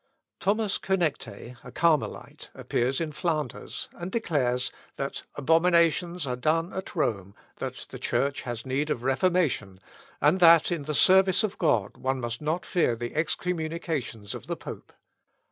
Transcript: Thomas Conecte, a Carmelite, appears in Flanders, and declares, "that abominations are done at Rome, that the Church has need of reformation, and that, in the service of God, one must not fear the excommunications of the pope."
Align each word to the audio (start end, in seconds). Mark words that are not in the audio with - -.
Thomas 0.39 0.79
Conecte, 0.79 1.57
a 1.63 1.71
Carmelite, 1.71 2.49
appears 2.55 2.99
in 2.99 3.11
Flanders, 3.11 3.87
and 3.91 4.11
declares, 4.11 4.71
"that 4.95 5.21
abominations 5.35 6.25
are 6.25 6.35
done 6.35 6.73
at 6.73 6.95
Rome, 6.95 7.35
that 7.57 7.85
the 7.91 7.99
Church 7.99 8.41
has 8.41 8.65
need 8.65 8.89
of 8.89 9.03
reformation, 9.03 9.79
and 10.19 10.39
that, 10.39 10.71
in 10.71 10.81
the 10.81 10.95
service 10.95 11.43
of 11.43 11.59
God, 11.59 11.97
one 11.97 12.19
must 12.19 12.41
not 12.41 12.65
fear 12.65 12.95
the 12.95 13.13
excommunications 13.13 14.33
of 14.33 14.47
the 14.47 14.57
pope." 14.57 14.91